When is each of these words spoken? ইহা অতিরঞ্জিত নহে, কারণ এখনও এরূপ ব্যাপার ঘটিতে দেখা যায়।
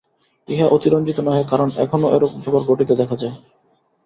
ইহা 0.47 0.67
অতিরঞ্জিত 0.67 1.17
নহে, 1.21 1.43
কারণ 1.51 1.69
এখনও 1.83 2.07
এরূপ 2.15 2.31
ব্যাপার 2.37 2.61
ঘটিতে 2.69 2.93
দেখা 2.95 3.15
যায়। 3.15 3.35